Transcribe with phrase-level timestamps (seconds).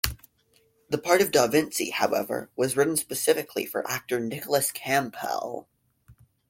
[0.89, 5.69] The part of Da Vinci, however, was written specifically for actor Nicholas Campbell.